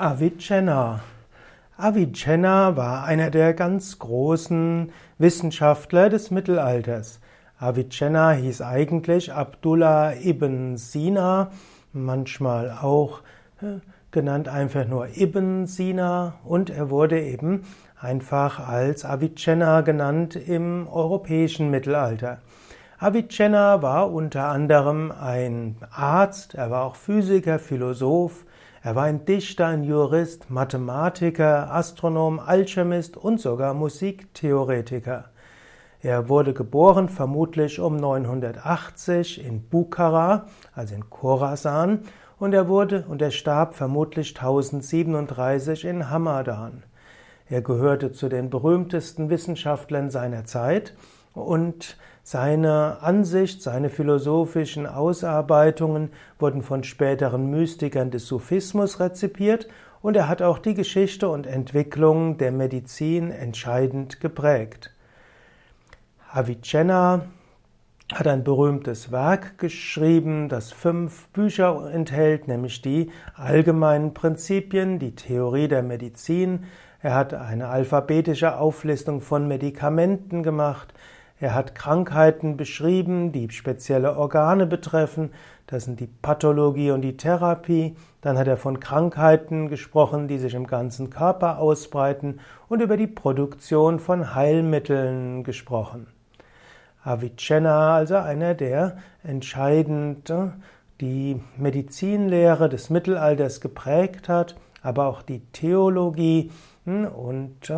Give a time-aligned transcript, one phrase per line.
[0.00, 1.00] Avicenna.
[1.76, 7.18] Avicenna war einer der ganz großen Wissenschaftler des Mittelalters.
[7.58, 11.50] Avicenna hieß eigentlich Abdullah ibn Sina,
[11.92, 13.22] manchmal auch
[13.60, 13.80] äh,
[14.12, 17.64] genannt einfach nur Ibn Sina und er wurde eben
[18.00, 22.38] einfach als Avicenna genannt im europäischen Mittelalter.
[23.00, 28.44] Avicenna war unter anderem ein Arzt, er war auch Physiker, Philosoph,
[28.82, 35.30] er war ein Dichter, ein Jurist, Mathematiker, Astronom, Alchemist und sogar Musiktheoretiker.
[36.00, 42.04] Er wurde geboren vermutlich um 980 in Bukhara, also in Khorasan,
[42.38, 46.84] und er wurde und er starb vermutlich 1037 in Hamadan.
[47.48, 50.94] Er gehörte zu den berühmtesten Wissenschaftlern seiner Zeit
[51.38, 59.66] und seine Ansicht, seine philosophischen Ausarbeitungen wurden von späteren Mystikern des Sufismus rezipiert
[60.02, 64.94] und er hat auch die Geschichte und Entwicklung der Medizin entscheidend geprägt.
[66.30, 67.22] Avicenna
[68.12, 75.68] hat ein berühmtes Werk geschrieben, das fünf Bücher enthält, nämlich die allgemeinen Prinzipien, die Theorie
[75.68, 76.64] der Medizin.
[77.00, 80.94] Er hat eine alphabetische Auflistung von Medikamenten gemacht.
[81.40, 85.30] Er hat Krankheiten beschrieben, die spezielle Organe betreffen.
[85.68, 87.94] Das sind die Pathologie und die Therapie.
[88.22, 93.06] Dann hat er von Krankheiten gesprochen, die sich im ganzen Körper ausbreiten und über die
[93.06, 96.08] Produktion von Heilmitteln gesprochen.
[97.04, 100.32] Avicenna, also einer, der entscheidend
[101.00, 106.50] die Medizinlehre des Mittelalters geprägt hat, aber auch die Theologie
[106.84, 107.70] hm, und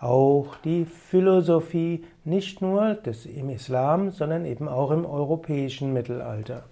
[0.00, 6.64] auch die Philosophie nicht nur des, im Islam, sondern eben auch im europäischen Mittelalter.